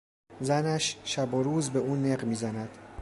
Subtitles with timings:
[0.41, 2.69] زنش شب و روز به او نق میزند.